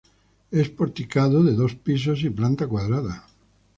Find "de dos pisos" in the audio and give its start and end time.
1.43-2.23